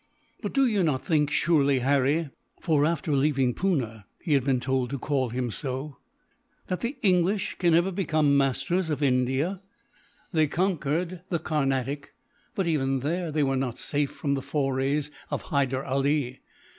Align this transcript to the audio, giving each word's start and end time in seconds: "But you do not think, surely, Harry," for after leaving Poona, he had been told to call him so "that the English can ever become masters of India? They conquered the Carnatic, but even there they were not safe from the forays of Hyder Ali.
"But 0.41 0.57
you 0.57 0.65
do 0.65 0.81
not 0.83 1.05
think, 1.05 1.29
surely, 1.29 1.77
Harry," 1.77 2.31
for 2.59 2.87
after 2.87 3.11
leaving 3.13 3.53
Poona, 3.53 4.05
he 4.19 4.33
had 4.33 4.43
been 4.43 4.59
told 4.59 4.89
to 4.89 4.97
call 4.97 5.29
him 5.29 5.51
so 5.51 5.97
"that 6.65 6.81
the 6.81 6.97
English 7.03 7.57
can 7.59 7.75
ever 7.75 7.91
become 7.91 8.35
masters 8.35 8.89
of 8.89 9.03
India? 9.03 9.61
They 10.31 10.47
conquered 10.47 11.21
the 11.29 11.37
Carnatic, 11.37 12.15
but 12.55 12.65
even 12.65 13.01
there 13.01 13.31
they 13.31 13.43
were 13.43 13.55
not 13.55 13.77
safe 13.77 14.09
from 14.09 14.33
the 14.33 14.41
forays 14.41 15.11
of 15.29 15.43
Hyder 15.43 15.85
Ali. 15.85 16.39